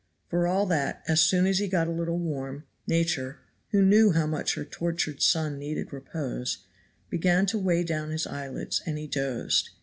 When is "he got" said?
1.59-1.87